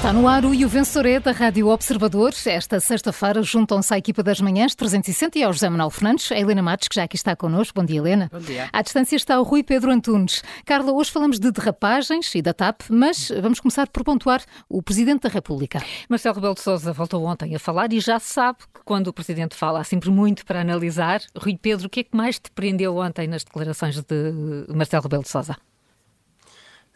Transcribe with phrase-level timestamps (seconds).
[0.00, 2.32] Está no ar o E o Vencedor é da Rádio Observador.
[2.46, 6.62] Esta sexta-feira juntam-se à equipa das manhãs 360 e ao José Manuel Fernandes, a Helena
[6.62, 7.78] Matos, que já aqui está connosco.
[7.78, 8.30] Bom dia, Helena.
[8.32, 8.70] Bom dia.
[8.72, 10.42] À distância está o Rui Pedro Antunes.
[10.64, 15.24] Carla, hoje falamos de derrapagens e da TAP, mas vamos começar por pontuar o Presidente
[15.24, 15.82] da República.
[16.08, 19.54] Marcelo Rebelo de Sousa voltou ontem a falar e já sabe que quando o Presidente
[19.54, 21.20] fala há sempre muito para analisar.
[21.36, 25.24] Rui Pedro, o que é que mais te prendeu ontem nas declarações de Marcelo Rebelo
[25.24, 25.58] de Sousa?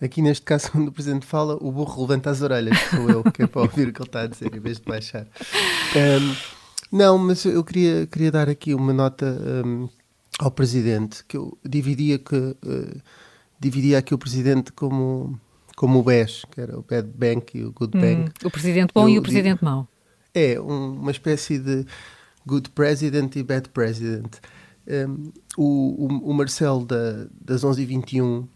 [0.04, 3.45] Aqui neste caso, quando o Presidente fala, o burro levanta as orelhas, sou eu, que
[3.45, 5.26] é para ouvir o que ele está a dizer, em vez de baixar.
[5.96, 6.36] Um,
[6.92, 9.24] não, mas eu queria, queria dar aqui uma nota
[9.64, 9.88] um,
[10.38, 13.00] ao Presidente, que eu dividia, que, uh,
[13.59, 15.40] dividia aqui o Presidente como,
[15.74, 18.32] como o BES, que era o Bad Bank e o Good hum, Bank.
[18.45, 19.88] O Presidente bom eu, e o Presidente mau.
[20.34, 21.86] É, um, uma espécie de
[22.46, 24.36] Good President e Bad President.
[24.86, 28.46] Um, o, o, o Marcelo da, das 11h21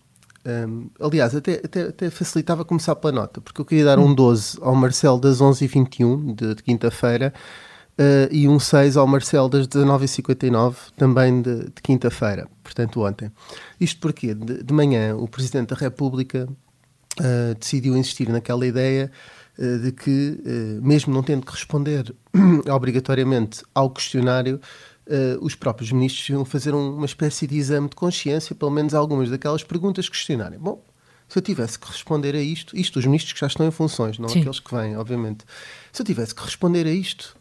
[0.47, 4.58] um, aliás, até, até, até, facilitava começar pela nota, porque eu queria dar um 12
[4.61, 7.33] ao Marcel das 11h21, de, de quinta-feira,
[7.98, 13.30] uh, e um 6 ao Marcel das 19h59, também de, de quinta-feira, portanto ontem.
[13.80, 19.11] Isto porque, de, de manhã, o Presidente da República uh, decidiu insistir naquela ideia
[19.58, 20.39] uh, de que,
[20.80, 22.14] mesmo não tendo que responder
[22.73, 24.61] obrigatoriamente ao questionário,
[25.09, 28.95] uh, os próprios ministros iam fazer um, uma espécie de exame de consciência, pelo menos
[28.95, 30.59] algumas daquelas perguntas questionarem.
[30.59, 30.84] Bom,
[31.28, 34.19] se eu tivesse que responder a isto, isto os ministros que já estão em funções,
[34.19, 34.41] não Sim.
[34.41, 35.45] aqueles que vêm, obviamente.
[35.92, 37.36] Se eu tivesse que responder a isto,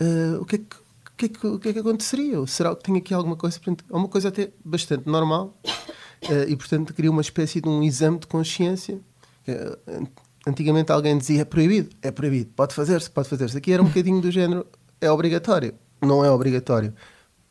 [0.00, 2.38] uh, o, que é que, o, que é que, o que é que aconteceria?
[2.40, 3.60] Ou será que tenho aqui alguma coisa?
[3.66, 8.18] É uma coisa até bastante normal uh, e, portanto, queria uma espécie de um exame
[8.18, 9.00] de consciência.
[9.46, 10.08] Uh,
[10.46, 13.58] antigamente alguém dizia é proibido, é proibido, pode fazer-se, pode fazer-se.
[13.58, 14.66] Aqui era um bocadinho do género,
[15.00, 16.94] é obrigatório não é obrigatório.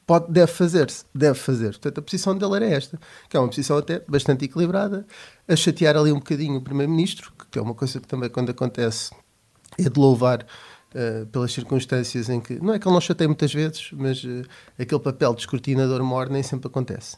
[0.06, 1.72] Pode, deve fazer-se, deve fazer.
[1.72, 5.06] Portanto, a posição dele era esta, que é uma posição até bastante equilibrada,
[5.48, 9.12] a chatear ali um bocadinho o Primeiro-Ministro, que é uma coisa que também, quando acontece,
[9.80, 10.46] é de louvar
[10.94, 12.60] uh, pelas circunstâncias em que.
[12.62, 14.44] Não é que ele não chateie muitas vezes, mas uh,
[14.78, 17.18] aquele papel de escrutinador mor nem sempre acontece.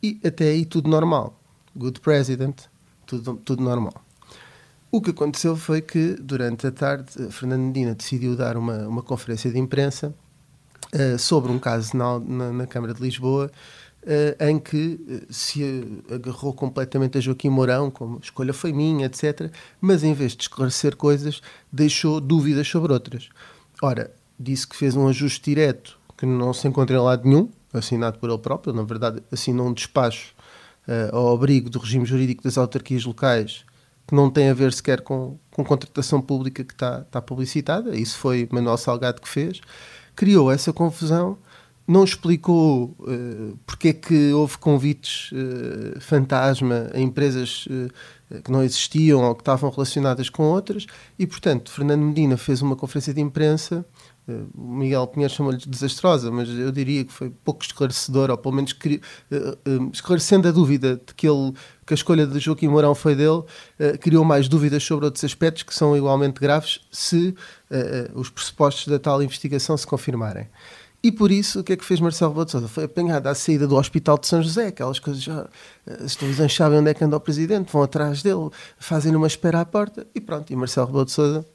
[0.00, 1.40] E até aí tudo normal.
[1.74, 2.66] Good President,
[3.04, 3.94] tudo, tudo normal.
[4.92, 9.50] O que aconteceu foi que, durante a tarde, Fernando Medina decidiu dar uma, uma conferência
[9.50, 10.14] de imprensa
[10.94, 13.50] uh, sobre um caso na, na, na Câmara de Lisboa
[14.02, 15.62] uh, em que eh, se
[16.10, 19.50] agarrou completamente a Joaquim Mourão, como escolha foi minha, etc.
[19.80, 21.40] Mas em vez de esclarecer coisas,
[21.72, 23.28] deixou dúvidas sobre outras.
[23.82, 28.18] Ora, disse que fez um ajuste direto que não se encontra em lado nenhum, assinado
[28.18, 30.34] por ele próprio, na verdade assinou um despacho
[30.88, 33.64] uh, ao abrigo do regime jurídico das autarquias locais
[34.06, 38.16] que não tem a ver sequer com, com contratação pública que está, está publicitada, isso
[38.16, 39.60] foi Manuel Salgado que fez,
[40.18, 41.38] criou essa confusão,
[41.86, 48.64] não explicou uh, porque é que houve convites uh, fantasma a empresas uh, que não
[48.64, 50.86] existiam ou que estavam relacionadas com outras.
[51.16, 53.86] E, portanto, Fernando Medina fez uma conferência de imprensa
[54.54, 58.76] o Miguel Pinheiro chamou-lhe desastrosa, mas eu diria que foi pouco esclarecedora, ou pelo menos
[59.92, 61.52] esclarecendo a dúvida de que, ele,
[61.86, 63.42] que a escolha de Joaquim Mourão foi dele,
[64.00, 67.34] criou mais dúvidas sobre outros aspectos que são igualmente graves se
[68.14, 70.48] os pressupostos da tal investigação se confirmarem.
[71.00, 72.68] E por isso, o que é que fez Marcelo Rebelo de?
[72.68, 75.48] Foi apanhado à saída do Hospital de São José, aquelas coisas já...
[76.04, 79.60] As televisões sabem onde é que anda o Presidente, vão atrás dele, fazem uma espera
[79.60, 80.52] à porta e pronto.
[80.52, 81.46] E Marcelo Rebelo de Sousa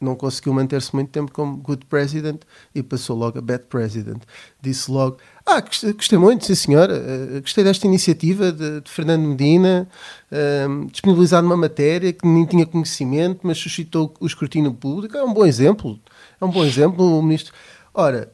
[0.00, 2.40] não conseguiu manter-se muito tempo como good president
[2.74, 4.22] e passou logo a bad president.
[4.60, 9.86] Disse logo: Ah, gostei muito, sim senhora, uh, gostei desta iniciativa de, de Fernando Medina,
[10.32, 15.16] uh, disponibilizar uma matéria que nem tinha conhecimento, mas suscitou o escrutínio público.
[15.16, 16.00] É um bom exemplo.
[16.40, 17.52] É um bom exemplo, o ministro.
[17.92, 18.32] Ora,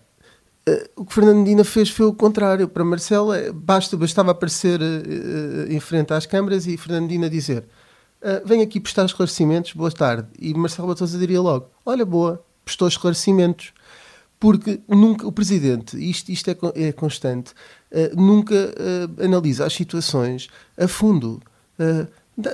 [0.69, 2.69] uh, o que Fernando Medina fez foi o contrário.
[2.69, 7.65] Para Marcelo, basta, bastava aparecer eh, em frente às câmaras e Fernando Medina dizer
[8.27, 10.27] Uh, venho aqui prestar esclarecimentos, boa tarde.
[10.37, 13.73] E Marcelo Batosa diria logo: Olha, boa, prestou esclarecimentos.
[14.41, 17.53] Porque nunca o Presidente, isto, isto é, é constante,
[17.93, 21.41] uh, nunca uh, analisa as situações a fundo.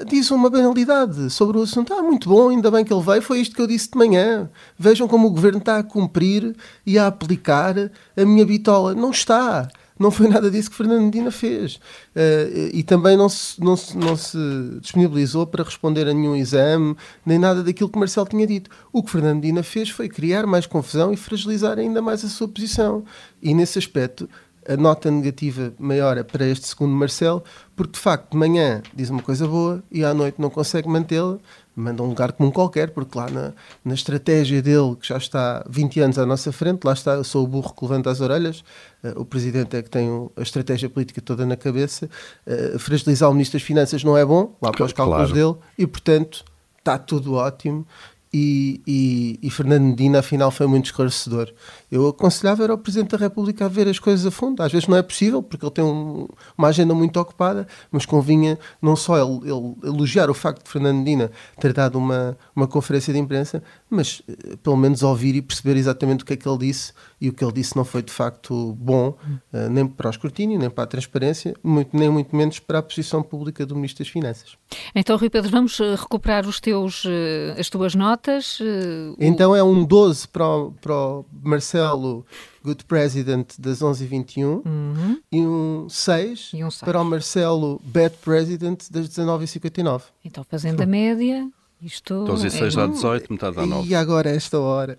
[0.06, 1.94] diz uma banalidade sobre o assunto.
[1.94, 4.50] Ah, muito bom, ainda bem que ele veio, foi isto que eu disse de manhã.
[4.78, 6.54] Vejam como o Governo está a cumprir
[6.84, 7.74] e a aplicar
[8.14, 8.94] a minha bitola.
[8.94, 9.68] Não está
[9.98, 11.76] não foi nada disso que Fernando Medina fez.
[11.76, 14.38] Uh, e também não se, não, se, não se
[14.80, 18.70] disponibilizou para responder a nenhum exame, nem nada daquilo que Marcelo tinha dito.
[18.92, 22.48] O que Fernando Medina fez foi criar mais confusão e fragilizar ainda mais a sua
[22.48, 23.04] posição.
[23.42, 24.28] E nesse aspecto,
[24.68, 27.42] a nota negativa maior é para este segundo Marcelo,
[27.74, 31.38] porque de facto de manhã diz uma coisa boa e à noite não consegue mantê-la,
[31.74, 33.52] manda um lugar comum qualquer, porque lá na,
[33.84, 37.44] na estratégia dele, que já está 20 anos à nossa frente, lá está, eu sou
[37.44, 38.62] o burro que levanta as orelhas,
[39.02, 42.08] uh, o Presidente é que tem a estratégia política toda na cabeça,
[42.46, 45.54] uh, fragilizar o Ministro das Finanças não é bom, lá para os cálculos claro.
[45.54, 46.44] dele, e portanto
[46.78, 47.86] está tudo ótimo
[48.34, 51.52] e, e, e, Fernando Medina, afinal, foi muito esclarecedor.
[51.90, 54.62] Eu aconselhava era o Presidente da República a ver as coisas a fundo.
[54.62, 56.26] Às vezes não é possível, porque ele tem um,
[56.56, 60.96] uma agenda muito ocupada, mas convinha não só ele, ele, elogiar o facto de Fernando
[60.96, 61.30] Medina
[61.60, 66.22] ter dado uma, uma conferência de imprensa, mas eh, pelo menos ouvir e perceber exatamente
[66.22, 66.94] o que é que ele disse.
[67.22, 69.10] E o que ele disse não foi de facto bom,
[69.52, 72.82] uh, nem para o escrutínio, nem para a transparência, muito, nem muito menos para a
[72.82, 74.58] posição pública do Ministro das Finanças.
[74.92, 77.04] Então, Rui Pedro, vamos eh, recuperar os teus,
[77.58, 78.58] as tuas notas
[79.18, 82.24] então é um 12 para o, para o Marcelo
[82.64, 85.20] Good President das 11h21 uhum.
[85.30, 90.02] e, um 6 e um 6 para o Marcelo Bad President das 19h59.
[90.24, 91.48] Então, fazendo a média,
[91.82, 92.76] isto 12 e 6 é...
[92.76, 93.88] dá 18, metade dá 9.
[93.88, 94.96] E agora, esta hora?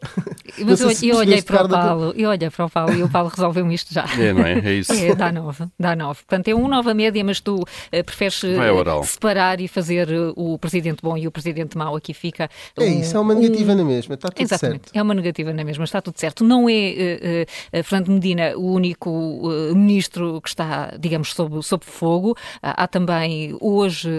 [0.65, 3.29] Mas eu, eu olhei para o Paulo, eu olhei para o Paulo e o Paulo
[3.29, 4.05] resolveu-me isto já.
[4.19, 4.59] É, não é?
[4.59, 4.91] É isso.
[4.91, 6.21] É, dá 9, dá 9.
[6.23, 10.59] Portanto, é um nova média, mas tu uh, preferes uh, separar e fazer uh, o
[10.59, 11.95] presidente bom e o presidente mau.
[11.95, 12.49] Aqui fica.
[12.77, 13.75] Um, é isso, é uma negativa um...
[13.75, 14.97] na mesma, está tudo Exatamente, certo.
[14.97, 16.43] é uma negativa na mesma, está tudo certo.
[16.43, 17.45] Não é
[17.83, 19.41] Fernando Medina o único
[19.73, 22.35] ministro que está, digamos, sob, sob fogo.
[22.61, 24.09] há também hoje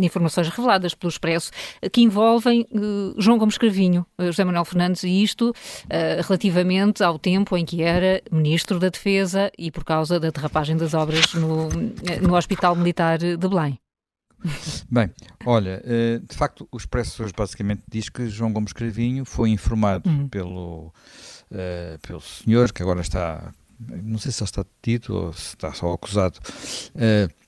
[0.00, 1.50] informações reveladas pelo Expresso
[1.92, 7.18] que envolvem uh, João Gomes Cravinho, uh, José Manuel Fernandes, e isto uh, relativamente ao
[7.18, 11.68] tempo em que era Ministro da Defesa e por causa da derrapagem das obras no,
[12.22, 13.78] no Hospital Militar de Belém.
[14.90, 15.10] Bem,
[15.46, 15.82] olha,
[16.28, 20.28] de facto, o Expresso hoje basicamente diz que João Gomes Cravinho foi informado uhum.
[20.28, 20.92] pelo,
[21.50, 25.72] uh, pelo senhor, que agora está, não sei se ele está detido ou se está
[25.72, 26.38] só acusado,
[26.94, 27.43] uh,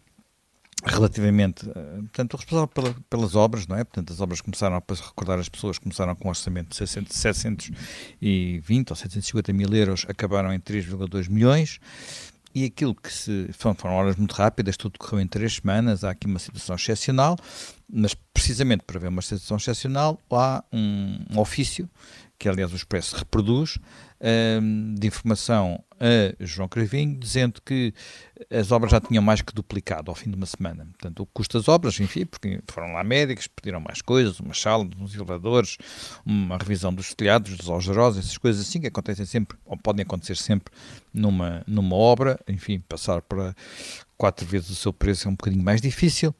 [0.84, 3.84] relativamente, eh, portanto, o responsável pela, pelas obras, não é?
[3.84, 8.90] Portanto, as obras começaram, para recordar as pessoas, começaram com um orçamento de 600, 720
[8.90, 11.80] ou 750 mil euros, acabaram em 3,2 milhões,
[12.54, 16.10] e aquilo que se, foram, foram horas muito rápidas, tudo correu em três semanas, há
[16.10, 17.36] aqui uma situação excepcional,
[17.86, 21.88] mas precisamente para ver uma situação excepcional, há um, um ofício,
[22.38, 23.78] que aliás o Expresso reproduz,
[24.62, 27.92] um, de informação a João Cravinho, dizendo que
[28.50, 30.86] as obras já tinham mais que duplicado ao fim de uma semana.
[30.92, 34.88] Portanto, o custo das obras, enfim, porque foram lá médicos, pediram mais coisas, umas salas,
[34.98, 35.78] uns elevadores,
[36.24, 40.36] uma revisão dos telhados, dos algerosos, essas coisas assim que acontecem sempre, ou podem acontecer
[40.36, 40.72] sempre
[41.12, 43.54] numa, numa obra, enfim, passar para
[44.16, 46.34] quatro vezes o seu preço é um bocadinho mais difícil,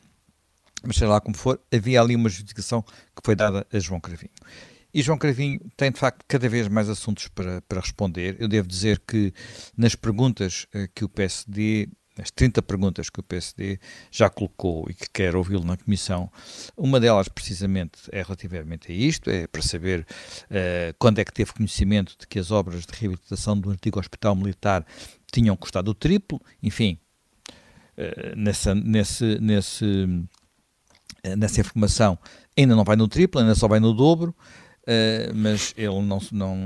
[0.82, 4.30] mas sei lá como for, havia ali uma justificação que foi dada a João Cravinho.
[4.96, 8.34] E João Cravinho tem, de facto, cada vez mais assuntos para, para responder.
[8.40, 9.30] Eu devo dizer que
[9.76, 13.78] nas perguntas eh, que o PSD as 30 perguntas que o PSD
[14.10, 16.32] já colocou e que quer ouvi-lo na Comissão,
[16.74, 20.00] uma delas precisamente é relativamente a isto, é para saber
[20.44, 24.34] uh, quando é que teve conhecimento de que as obras de reabilitação do antigo Hospital
[24.34, 24.86] Militar
[25.30, 26.98] tinham custado o triplo, enfim,
[27.98, 32.18] uh, nessa, nesse, nesse, uh, nessa informação
[32.56, 34.34] ainda não vai no triplo, ainda só vai no dobro,
[34.86, 36.56] Uh, mas ele não, não,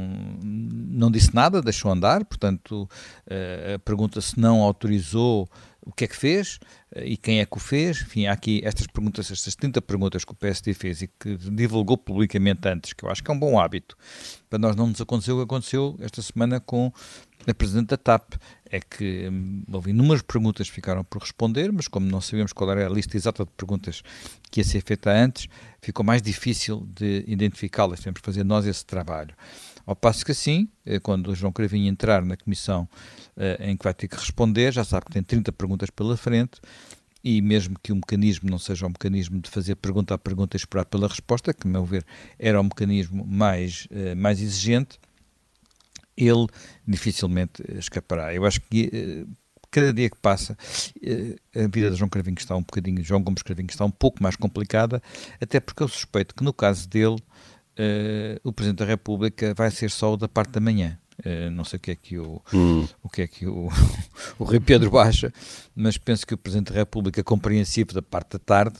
[0.42, 2.86] não disse nada, deixou andar, portanto,
[3.26, 5.48] uh, pergunta se não autorizou
[5.80, 6.56] o que é que fez
[6.94, 8.02] uh, e quem é que o fez.
[8.02, 11.96] Enfim, há aqui estas perguntas, estas 30 perguntas que o PSD fez e que divulgou
[11.96, 13.96] publicamente antes, que eu acho que é um bom hábito.
[14.50, 16.92] Para nós não nos aconteceu o que aconteceu esta semana com
[17.46, 18.34] a Presidente da TAP
[18.70, 22.70] é que hum, houve inúmeras perguntas que ficaram por responder, mas como não sabíamos qual
[22.70, 24.02] era a lista exata de perguntas
[24.50, 25.48] que ia ser feita antes,
[25.80, 28.00] ficou mais difícil de identificá-las.
[28.00, 29.34] Temos que fazer nós esse trabalho.
[29.86, 30.68] Ao passo que assim,
[31.02, 32.88] quando o João Cravinho entrar na comissão
[33.36, 36.60] eh, em que vai ter que responder, já sabe que tem 30 perguntas pela frente,
[37.22, 40.58] e mesmo que o mecanismo não seja um mecanismo de fazer pergunta a pergunta e
[40.58, 42.04] esperar pela resposta, que, a meu ver,
[42.38, 44.98] era o um mecanismo mais, uh, mais exigente,
[46.28, 46.46] ele
[46.86, 48.34] dificilmente escapará.
[48.34, 49.28] Eu acho que uh,
[49.70, 53.42] cada dia que passa, uh, a vida de João Cravinho está um bocadinho, João Gomes
[53.42, 55.02] Cravinho está um pouco mais complicada,
[55.40, 57.18] até porque eu suspeito que no caso dele,
[58.44, 60.98] o Presidente da República vai ser só o da parte da manhã.
[61.24, 62.86] Uh, não sei o que é que o, hum.
[63.02, 63.68] o, que é que o,
[64.38, 65.32] o Rei Pedro acha,
[65.74, 68.78] mas penso que o Presidente da República, compreensivo da parte da tarde,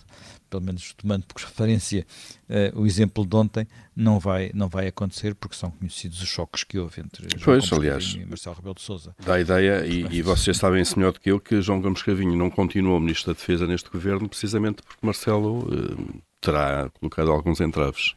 [0.49, 2.07] pelo menos tomando por referência
[2.49, 6.65] uh, o exemplo de ontem, não vai, não vai acontecer porque são conhecidos os choques
[6.65, 9.15] que houve entre João pois, aliás, e Marcelo Rebelo de Sousa.
[9.25, 12.37] Dá a ideia, e, e vocês sabem melhor do que eu, que João Gomes Cavinho
[12.37, 18.15] não continuou Ministro da Defesa neste governo precisamente porque Marcelo uh, terá colocado alguns entraves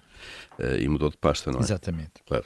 [0.79, 1.63] e mudou de pasta, não é?
[1.63, 2.21] Exatamente.
[2.27, 2.45] Claro.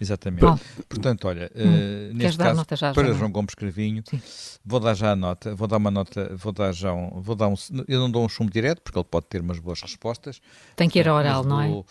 [0.00, 0.42] Exatamente.
[0.44, 0.58] Bom.
[0.88, 2.10] Portanto, olha, hum.
[2.10, 4.20] uh, neste caso, já, para João Gomes Cravinho, Sim.
[4.64, 7.48] vou dar já a nota, vou dar uma nota, vou dar já um, vou dar
[7.48, 7.54] um,
[7.88, 10.40] eu não dou um chumbo direto, porque ele pode ter umas boas respostas.
[10.74, 11.68] Tem que ir ao oral, não é?
[11.68, 11.84] Uh,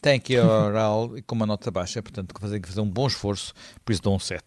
[0.00, 3.54] tem que ir ao oral com uma nota baixa, portanto, fazer, fazer um bom esforço,
[3.84, 4.42] por isso dou um 7.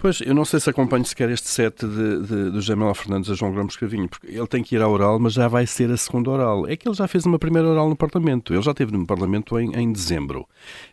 [0.00, 3.34] Pois, eu não sei se acompanho sequer este set de, de, do Jamel Fernandes a
[3.34, 5.96] João Gomes Cravinho, porque ele tem que ir à oral, mas já vai ser a
[5.96, 6.66] segunda oral.
[6.66, 8.52] É que ele já fez uma primeira oral no Parlamento.
[8.52, 10.46] Ele já esteve no Parlamento em, em dezembro.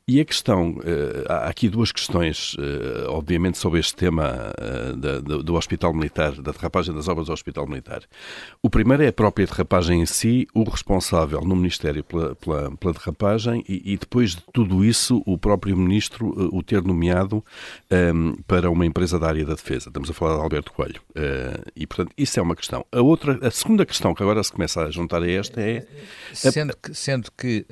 [0.08, 5.20] E a questão, uh, há aqui duas questões, uh, obviamente, sobre este tema uh, da,
[5.20, 8.04] do, do, Hospital Militar, da derrapagem das obras do Hospital Militar.
[8.62, 12.94] O primeiro é a própria derrapagem em si, o responsável no Ministério pela, pela, pela
[12.94, 18.36] derrapagem e, e, depois de tudo isso, o próprio Ministro o ter nomeado um, ehm,
[18.46, 19.90] para uma empresa da área da defesa.
[19.90, 21.02] Estamos a falar de Alberto Coelho.
[21.76, 22.86] e, portanto, isso é uma questão.
[22.92, 25.88] A outra, a segunda questão que agora se começa a juntar a esta é...
[26.34, 27.66] Sendo que, sendo que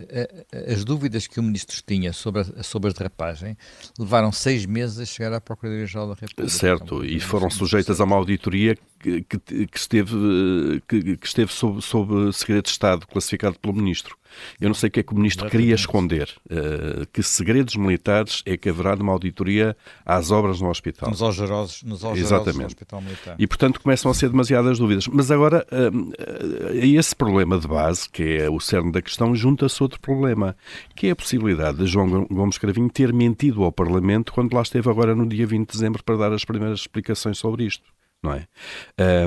[0.72, 3.58] as dúvidas que o Ministro tinha sobre a, sobre a derrapagem
[4.00, 6.50] levaram seis meses a chegar à Procuradoria-Geral da República.
[6.50, 12.32] Certo, e foram sujeitas a uma auditoria que, que, esteve, que, que esteve sob, sob
[12.34, 14.18] segredo de Estado classificado pelo Ministro.
[14.60, 15.62] Eu não sei o que é que o Ministro Exatamente.
[15.62, 16.30] queria esconder.
[16.46, 21.10] Uh, que segredos militares é que haverá numa auditoria às obras no hospital?
[21.10, 23.36] Nos algerosos, nos algerosos do Hospital Militar.
[23.38, 25.08] E, portanto, começam a ser demasiadas dúvidas.
[25.08, 29.84] Mas agora, uh, a esse problema de base, que é o cerne da questão, junta-se
[29.84, 30.56] outro problema,
[30.96, 34.90] que é a possibilidade de João Gomes Cravinho ter mentido ao Parlamento quando lá esteve
[34.90, 37.94] agora no dia 20 de dezembro para dar as primeiras explicações sobre isto
[38.24, 38.48] não é?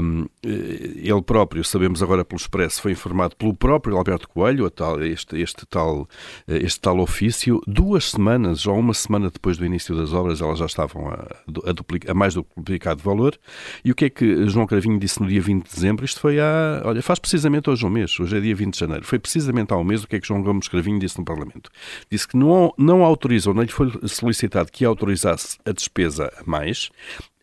[0.02, 5.38] Um, ele próprio, sabemos agora pelo Expresso, foi informado pelo próprio Alberto Coelho, tal, este,
[5.40, 6.08] este, tal,
[6.48, 10.66] este tal ofício, duas semanas ou uma semana depois do início das obras, elas já
[10.66, 11.26] estavam a,
[11.68, 13.38] a, duplica, a mais do duplicado valor.
[13.84, 16.04] E o que é que João Cravinho disse no dia 20 de dezembro?
[16.04, 19.04] Isto foi há, olha, faz precisamente hoje um mês, hoje é dia 20 de janeiro,
[19.04, 21.70] foi precisamente há um mês o que é que João Gomes Cravinho disse no Parlamento.
[22.10, 26.90] Disse que não, não autorizou, não lhe foi solicitado que autorizasse a despesa a mais,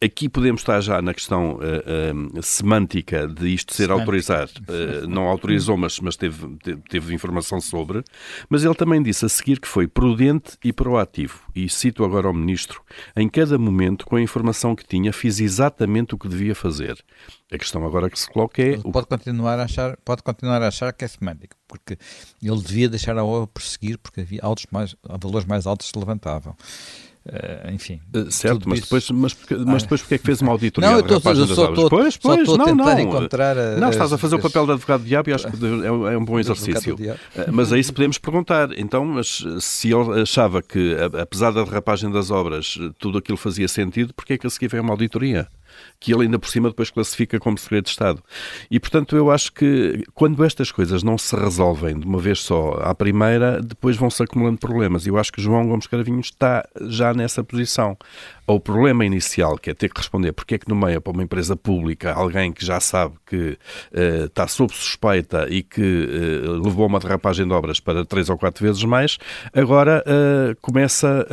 [0.04, 4.52] Aqui podemos estar já na questão uh, uh, semântica de isto ser autorizado.
[4.68, 6.58] Uh, não autorizou, mas, mas teve,
[6.90, 8.04] teve informação sobre.
[8.50, 11.40] Mas ele também disse a seguir que foi prudente e proativo.
[11.56, 12.82] E cito agora ao Ministro:
[13.16, 16.98] em cada momento, com a informação que tinha, fiz exatamente o que devia fazer.
[17.50, 18.78] A questão agora que se coloca é.
[18.80, 21.98] Pode continuar a achar, pode continuar a achar que é semântico, porque
[22.42, 26.58] ele devia deixar a obra prosseguir, porque havia altos mais, valores mais altos se levantavam.
[27.26, 28.02] Uh, enfim.
[28.14, 31.04] Uh, certo, mas depois, mas, mas depois porque é que fez uma auditoria não, eu
[31.04, 33.00] tô, eu só estou pois, pois, só não, não.
[33.00, 33.58] encontrar...
[33.58, 35.88] A, não, estás a fazer as, o papel de advogado diabo e acho que é,
[36.14, 36.96] é um bom exercício.
[36.96, 42.12] Uh, mas aí se podemos perguntar, então, mas se ele achava que, apesar da derrapagem
[42.12, 45.48] das obras, tudo aquilo fazia sentido, porque é que a seguir veio uma auditoria?
[46.00, 48.22] Que ele ainda por cima depois classifica como segredo de Estado.
[48.70, 52.74] E, portanto, eu acho que quando estas coisas não se resolvem de uma vez só
[52.82, 55.06] à primeira, depois vão-se acumulando problemas.
[55.06, 57.98] E eu acho que João Gomes Caravinho está já nessa posição.
[58.46, 61.56] O problema inicial, que é ter que responder porque é que nomeia para uma empresa
[61.56, 63.58] pública alguém que já sabe que
[63.94, 68.38] uh, está sob suspeita e que uh, levou uma derrapagem de obras para três ou
[68.38, 69.18] quatro vezes mais,
[69.54, 71.26] agora uh, começa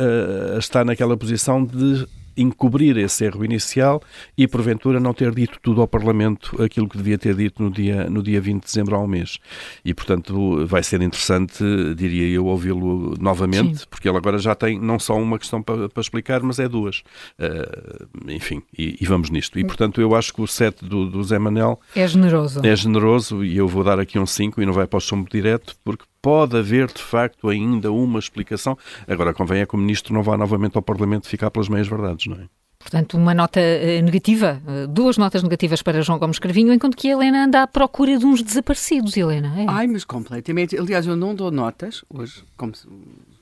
[0.55, 4.01] a estar naquela posição de encobrir esse erro inicial
[4.37, 8.09] e, porventura, não ter dito tudo ao Parlamento aquilo que devia ter dito no dia,
[8.09, 9.39] no dia 20 de dezembro ao mês.
[9.83, 11.63] E, portanto, vai ser interessante,
[11.95, 13.85] diria eu, ouvi-lo novamente, Sim.
[13.89, 17.03] porque ele agora já tem não só uma questão para, para explicar, mas é duas.
[17.39, 19.59] Uh, enfim, e, e, vamos nisto.
[19.59, 21.79] E, portanto, eu acho que o set do, do Zé Manel...
[21.95, 22.61] É generoso.
[22.63, 25.29] É generoso e eu vou dar aqui um 5 e não vai para o chumbo
[25.29, 28.77] direto, porque pode haver, de facto, ainda uma explicação.
[29.07, 32.37] Agora, convém é que o Ministro não vá novamente ao Parlamento ficar pelas meias-verdades, não
[32.37, 32.45] é?
[32.79, 37.09] Portanto, uma nota uh, negativa, uh, duas notas negativas para João Gomes Cravinho, enquanto que
[37.09, 39.53] a Helena anda à procura de uns desaparecidos, Helena.
[39.61, 39.65] É?
[39.67, 40.77] Ai, mas completamente.
[40.77, 42.73] Aliás, eu não dou notas, hoje, como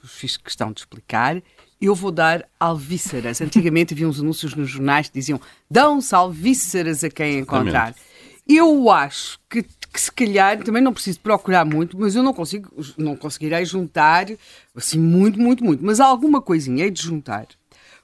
[0.04, 1.42] fiz questão de explicar,
[1.82, 3.40] eu vou dar alvíceras.
[3.42, 5.40] Antigamente havia uns anúncios nos jornais que diziam
[5.72, 7.90] dão-se alvíceras a quem encontrar.
[7.90, 8.10] Exatamente.
[8.48, 12.70] Eu acho que que se calhar também não preciso procurar muito, mas eu não consigo,
[12.98, 14.28] não conseguirei juntar
[14.76, 17.48] assim muito, muito, muito, mas alguma coisinha é de juntar,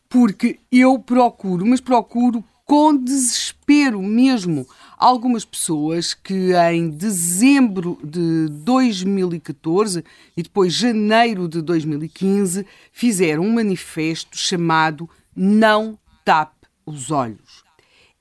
[0.09, 4.67] porque eu procuro, mas procuro com desespero mesmo.
[4.97, 10.03] Algumas pessoas que em dezembro de 2014
[10.35, 17.64] e depois janeiro de 2015 fizeram um manifesto chamado Não Tape os Olhos.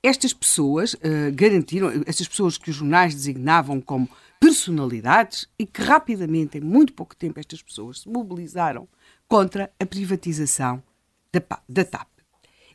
[0.05, 0.99] Estas pessoas uh,
[1.33, 4.07] garantiram, estas pessoas que os jornais designavam como
[4.39, 8.87] personalidades e que rapidamente, em muito pouco tempo, estas pessoas se mobilizaram
[9.27, 10.83] contra a privatização
[11.33, 12.07] da, da TAP.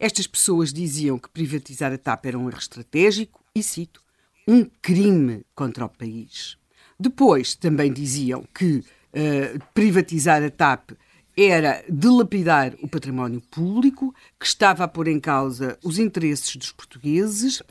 [0.01, 4.03] Estas pessoas diziam que privatizar a TAP era um erro estratégico e, cito,
[4.49, 6.59] um crime contra o país.
[6.99, 10.91] Depois também diziam que uh, privatizar a TAP
[11.37, 17.63] era dilapidar o património público, que estava a pôr em causa os interesses dos portugueses,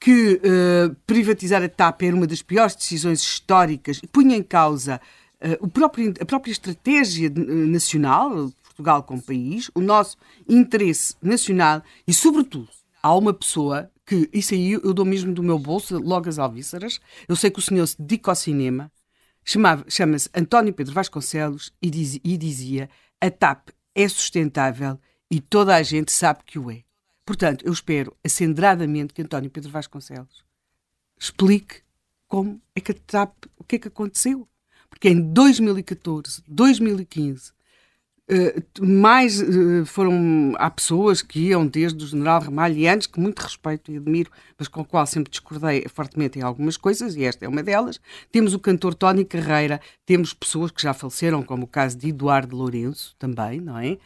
[0.00, 5.00] que uh, privatizar a TAP era uma das piores decisões históricas e punha em causa
[5.60, 8.50] uh, próprio, a própria estratégia de, uh, nacional.
[8.80, 10.16] Portugal como país, o nosso
[10.48, 12.68] interesse nacional e, sobretudo,
[13.02, 16.98] há uma pessoa que, isso aí eu dou mesmo do meu bolso, logo as alvíceras,
[17.28, 18.90] eu sei que o senhor se dedica ao cinema,
[19.44, 22.88] chama-se António Pedro Vasconcelos e, diz, e dizia
[23.20, 24.98] a TAP é sustentável
[25.30, 26.82] e toda a gente sabe que o é.
[27.24, 30.44] Portanto, eu espero acendradamente que António Pedro Vasconcelos
[31.18, 31.82] explique
[32.26, 34.48] como é que a TAP, o que é que aconteceu.
[34.88, 37.59] Porque em 2014, 2015, Uh,
[38.80, 43.96] mais uh, foram há pessoas que iam desde o general Ramalhianos, que muito respeito e
[43.96, 47.62] admiro, mas com o qual sempre discordei fortemente em algumas coisas, e esta é uma
[47.62, 48.00] delas.
[48.30, 52.56] Temos o cantor Tony Carreira, temos pessoas que já faleceram, como o caso de Eduardo
[52.56, 53.92] Lourenço, também, não é?
[53.92, 53.98] Uh,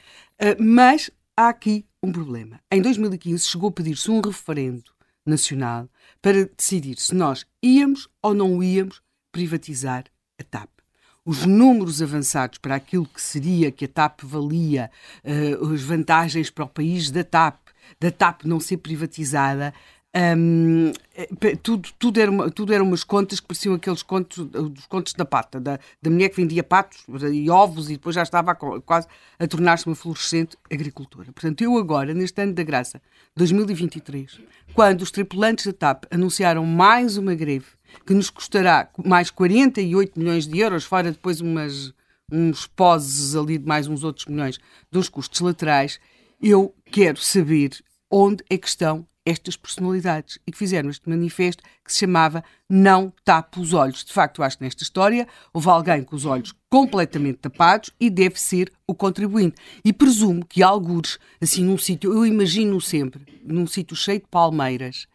[0.59, 2.61] mas há aqui um problema.
[2.71, 4.85] Em 2015 chegou a pedir-se um referendo
[5.27, 5.89] nacional
[6.21, 9.01] para decidir se nós íamos ou não íamos
[9.33, 10.05] privatizar
[10.39, 10.84] a TAP
[11.25, 14.91] os números avançados para aquilo que seria que a TAP valia,
[15.25, 17.57] uh, as vantagens para o país da TAP,
[17.99, 19.73] da TAP não ser privatizada,
[20.17, 24.87] um, eh, tudo, tudo, era uma, tudo eram umas contas que pareciam aqueles contos, dos
[24.87, 28.53] contos da pata, da, da mulher que vendia patos e ovos e depois já estava
[28.53, 29.09] a, quase
[29.41, 31.33] a tornar-se uma florescente agricultora.
[31.33, 33.03] Portanto, eu agora, neste ano da graça,
[33.35, 34.41] 2023,
[34.73, 37.67] quando os tripulantes da TAP anunciaram mais uma greve
[38.07, 41.93] que nos custará mais 48 milhões de euros, fora depois umas,
[42.31, 44.59] uns poses ali de mais uns outros milhões
[44.91, 46.01] dos custos laterais,
[46.41, 47.71] eu quero saber
[48.11, 53.13] onde é que estão estas personalidades e que fizeram este manifesto que se chamava Não
[53.25, 54.05] Tape os Olhos.
[54.05, 58.39] De facto, acho que nesta história houve alguém com os olhos completamente tapados e deve
[58.39, 59.57] ser o contribuinte.
[59.85, 65.07] E presumo que algures, assim, num sítio, eu imagino sempre, num sítio cheio de palmeiras,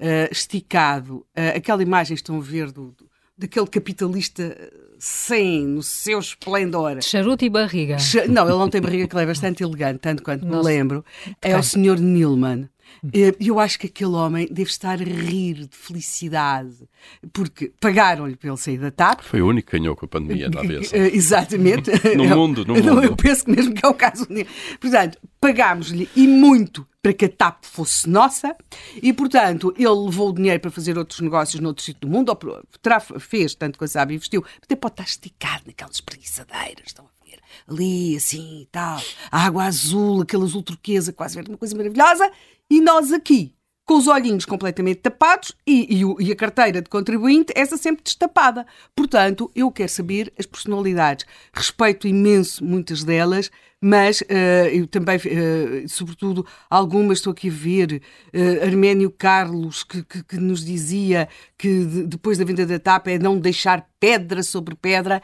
[0.00, 4.56] uh, esticado, uh, aquela imagem estão a ver do, do, daquele capitalista
[4.98, 7.00] sem no seu esplendor.
[7.02, 7.96] Charuto e barriga.
[8.28, 10.58] Não, ele não tem barriga, que ele é bastante elegante, tanto quanto Nossa.
[10.58, 11.04] me lembro.
[11.40, 12.00] É o Sr.
[12.00, 12.68] Nilman.
[13.12, 16.88] Eh, eu acho que aquele homem deve estar a rir de felicidade,
[17.32, 19.22] porque pagaram-lhe pelo sair da TAP.
[19.22, 20.98] Foi o único que ganhou com a pandemia na aviação.
[20.98, 21.90] Exatamente.
[22.16, 23.02] no mundo, no mundo.
[23.02, 24.48] Eu penso que mesmo que é o caso dele.
[24.80, 28.56] Portanto, pagámos-lhe e muito para que a TAP fosse nossa
[29.00, 33.20] e, portanto, ele levou o dinheiro para fazer outros negócios noutro sítio do mundo, ou
[33.20, 34.44] fez, tanto que a sabe, investiu.
[34.62, 37.17] Até pode estar esticado naquelas preguiçadeiras, estão a?
[37.66, 39.00] Ali, assim, e tal.
[39.30, 42.30] A água azul, aquele azul turquesa, quase verde, uma coisa maravilhosa.
[42.70, 43.54] E nós aqui,
[43.88, 48.66] com os olhinhos completamente tapados e, e, e, a carteira de contribuinte, essa sempre destapada.
[48.94, 51.24] Portanto, eu quero saber as personalidades.
[51.54, 58.02] Respeito imenso muitas delas, mas uh, eu também, uh, sobretudo, algumas estou aqui a ver.
[58.34, 63.08] Uh, Arménio Carlos, que, que, que, nos dizia que de, depois da venda da TAP
[63.08, 65.22] é não deixar pedra sobre pedra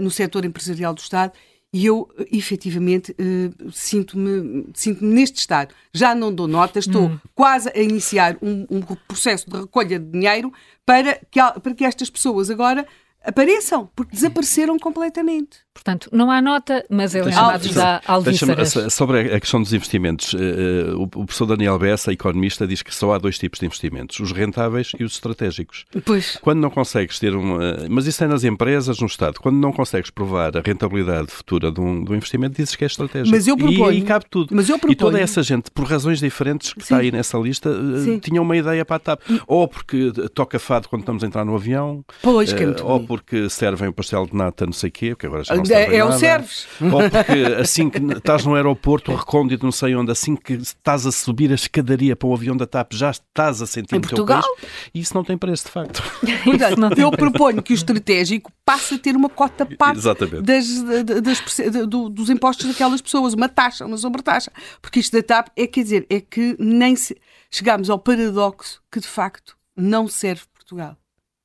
[0.00, 1.32] no setor empresarial do Estado.
[1.74, 5.74] E eu, efetivamente, uh, sinto-me sinto neste estado.
[5.92, 7.18] Já não dou notas, estou hum.
[7.34, 10.52] quase a iniciar um, um, processo de recolha de dinheiro
[10.86, 12.86] para que, para que estas pessoas agora
[13.24, 15.63] apareçam, porque desapareceram completamente.
[15.74, 18.74] Portanto, não há nota, mas ele Matos dá alvíceras.
[18.90, 23.18] Sobre a questão dos investimentos, eh, o professor Daniel Bessa, economista, diz que só há
[23.18, 25.84] dois tipos de investimentos, os rentáveis e os estratégicos.
[26.04, 26.38] Pois.
[26.40, 27.60] Quando não consegues ter um...
[27.60, 29.40] Eh, mas isso é nas empresas, no Estado.
[29.40, 32.86] Quando não consegues provar a rentabilidade futura de um, de um investimento, dizes que é
[32.86, 33.34] estratégico.
[33.34, 33.92] Mas eu proponho...
[33.92, 34.54] E aí cabe tudo.
[34.54, 34.92] Mas eu proponho...
[34.92, 36.84] E toda essa gente, por razões diferentes que Sim.
[36.84, 38.20] está aí nessa lista, Sim.
[38.20, 39.22] tinha uma ideia para a TAP.
[39.46, 43.50] Ou porque toca fado quando estamos a entrar no avião, pois, que é ou porque
[43.50, 46.04] servem o pastel de nata não sei o quê, porque agora já não é, é
[46.04, 46.66] o serve serves.
[46.80, 51.12] Ou porque assim que estás no aeroporto recôndito, não sei onde, assim que estás a
[51.12, 54.42] subir a escadaria para o avião da TAP, já estás a sentir em no Portugal?
[54.42, 54.90] teu país.
[54.94, 56.02] E isso não tem preço, de facto.
[56.44, 60.00] Portanto, eu proponho que o estratégico passe a ter uma cota parte
[60.42, 64.50] das, das, das, dos impostos daquelas pessoas, uma taxa, uma sobretaxa.
[64.80, 67.16] Porque isto da TAP é, quer dizer, é que nem se...
[67.50, 70.96] chegamos ao paradoxo que de facto não serve Portugal.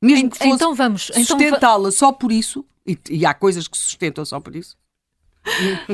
[0.01, 3.77] Mesmo que fosse então vamos, então sustentá-la só por isso, e, e, há coisas que
[3.77, 4.75] se sustentam só por isso,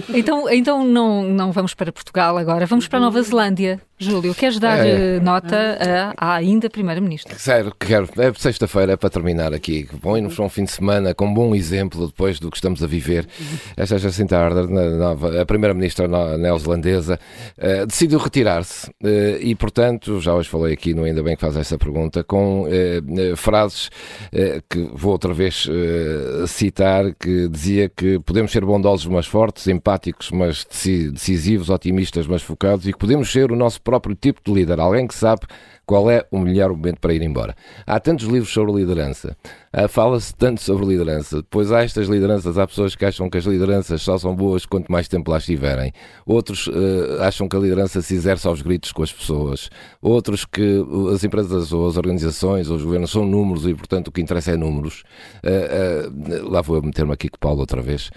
[0.09, 3.81] então, então não, não vamos para Portugal agora, vamos para Nova Zelândia.
[3.97, 5.15] Júlio, queres dar é.
[5.15, 7.39] Eh, nota à, ainda Primeira-Ministra?
[7.39, 8.09] Sério, quero.
[8.17, 9.87] É sexta-feira é para terminar aqui.
[10.01, 12.83] Bom, irmos para um fim de semana com um bom exemplo depois do que estamos
[12.83, 13.25] a viver.
[13.77, 14.75] Esta Jacinta Ardern,
[15.39, 17.17] a Primeira-Ministra neozelandesa,
[17.57, 21.55] uh, decidiu retirar-se uh, e, portanto, já hoje falei aqui, não ainda bem que faz
[21.55, 23.89] essa pergunta, com uh, frases
[24.69, 25.67] que vou outra vez
[26.47, 32.87] citar, que dizia que podemos ser bondosos mas fortes, empáticos mas decisivos, otimistas mas focados
[32.87, 35.47] e que podemos ser o nosso próprio tipo de líder, alguém que sabe
[35.85, 37.55] qual é o melhor momento para ir embora.
[37.85, 39.37] Há tantos livros sobre liderança,
[39.73, 43.45] uh, fala-se tanto sobre liderança, depois há estas lideranças, há pessoas que acham que as
[43.45, 45.93] lideranças só são boas quanto mais tempo lá estiverem,
[46.25, 49.69] outros uh, acham que a liderança se exerce aos gritos com as pessoas,
[50.01, 54.11] outros que as empresas ou as organizações ou os governos são números e, portanto, o
[54.11, 55.03] que interessa é números.
[55.43, 58.09] Uh, lá vou meter-me aqui com o Paulo outra vez.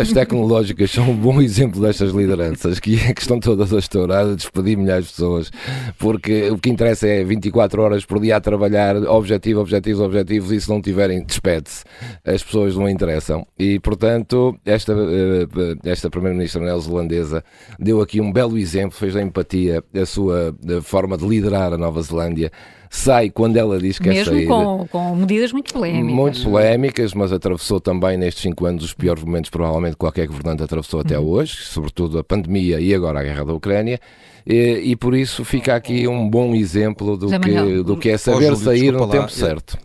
[0.00, 4.34] as tecnológicas são um bom exemplo destas lideranças, que, que estão todas a estourar, a
[4.34, 5.50] despedir milhares de pessoas,
[5.98, 10.60] porque o que interessa é 24 horas por dia a trabalhar, objetivo, objetivos, objetivos, e
[10.60, 11.84] se não tiverem, despede-se.
[12.24, 13.46] As pessoas não interessam.
[13.58, 17.42] E, portanto, esta, eh, esta Primeira-Ministra neozelandesa
[17.78, 22.02] deu aqui um belo exemplo, fez da empatia a sua forma de liderar a Nova
[22.02, 22.50] Zelândia
[22.94, 24.46] sai quando ela diz que Mesmo é sair.
[24.46, 26.14] Com, com medidas muito polémicas.
[26.14, 31.00] Muito polémicas, mas atravessou também nestes cinco anos os piores momentos, provavelmente qualquer governante atravessou
[31.00, 31.26] até uhum.
[31.26, 33.98] hoje, sobretudo a pandemia e agora a guerra da Ucrânia.
[34.46, 38.54] E, e, por isso fica aqui um bom exemplo do, que, do que é saber
[38.54, 39.76] Júlio, sair no tempo certo.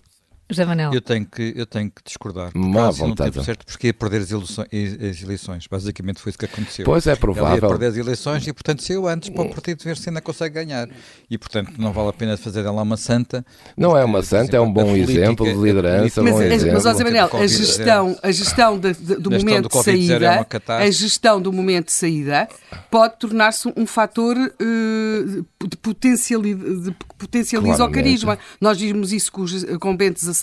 [0.50, 0.92] José Manel.
[0.94, 2.52] Eu tenho que, eu tenho que discordar.
[2.56, 3.38] Má vontade.
[3.38, 5.68] Não certo porque ia perder as eleições, as eleições.
[5.68, 6.86] Basicamente foi isso que aconteceu.
[6.86, 7.48] Pois é provável.
[7.48, 10.22] Ela ia perder as eleições e, portanto, saiu antes para o partido ver se ainda
[10.22, 10.90] consegue ganhar.
[11.30, 13.46] E, portanto, não vale a pena fazer dela uma santa.
[13.78, 16.24] Não é uma santa, é um bom exemplo de liderança.
[16.24, 16.74] Mas, bom mas, exemplo.
[16.74, 20.88] mas José Manel, a gestão, a gestão de, de, do momento de é saída, é
[20.88, 22.48] a gestão do momento de saída
[22.90, 28.40] pode tornar-se um fator uh, de potencializa, potencializa o carisma.
[28.60, 29.46] Nós vimos isso com,
[29.80, 30.39] com Bento XVI,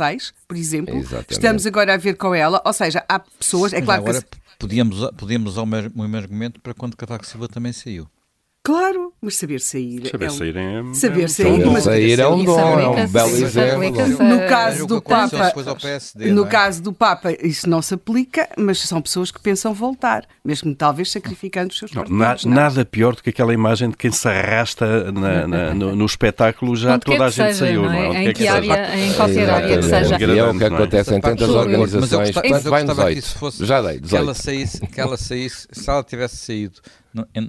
[0.46, 0.94] por exemplo.
[0.96, 1.32] Exatamente.
[1.32, 3.72] Estamos agora a ver com ela, ou seja, há pessoas.
[3.72, 4.38] É claro agora, que.
[4.58, 8.08] Podíamos, podíamos usar o mesmo, o mesmo argumento para quando Cavaco Silva também saiu.
[8.66, 10.10] Claro, mas saber sair.
[10.10, 10.32] Saber é um...
[10.32, 10.82] sair é.
[10.92, 11.84] Saber é sair, mas...
[11.84, 14.24] sair é um dom, é um belo exemplo.
[14.24, 16.48] No caso do Papa, PSD, no é?
[16.48, 21.12] caso do Papa, isso não se aplica, mas são pessoas que pensam voltar, mesmo talvez
[21.12, 24.26] sacrificando os seus não, partidos, na, Nada pior do que aquela imagem de quem se
[24.26, 28.08] arrasta na, na, no, no, espetáculo já Onde toda a gente seja, saiu, não é?
[28.08, 28.24] Não é?
[28.24, 30.18] Em, que área, em qualquer área que seja.
[30.18, 32.34] E é o que acontece em tantas organizações.
[32.34, 33.64] Quanto vai nos oito?
[33.64, 34.08] Já dei, 18.
[34.08, 36.80] Que ela saísse, que ela saísse, se ela tivesse saído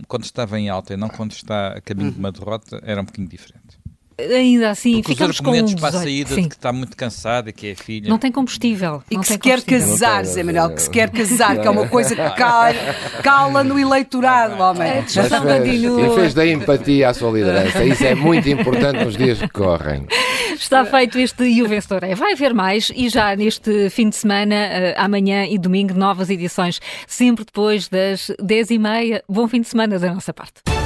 [0.08, 3.06] quando estava em alta e não quando está a caminho de uma derrota, era um
[3.06, 3.78] pouquinho diferente.
[4.20, 6.42] Ainda assim, Porque ficamos os argumentos com para a saída sim.
[6.42, 8.10] de que está muito cansada, que é a filha.
[8.10, 9.04] Não tem combustível.
[9.12, 11.88] E não que se quer casar, Zé Manuel, que se quer casar, que é uma
[11.88, 12.74] coisa que cala,
[13.22, 15.04] cala no eleitorado, homem.
[15.06, 17.86] E fez da empatia à sua liderança.
[17.86, 20.08] Isso é muito importante nos dias que correm.
[20.58, 22.16] Está feito este E o Vencedor é.
[22.16, 26.80] Vai haver mais e já neste fim de semana, uh, amanhã e domingo, novas edições,
[27.06, 29.22] sempre depois das 10h30.
[29.28, 30.77] Bom fim de semana da nossa parte.